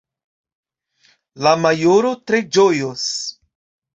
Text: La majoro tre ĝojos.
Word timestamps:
La 1.47 1.51
majoro 1.67 2.13
tre 2.31 2.39
ĝojos. 2.57 3.07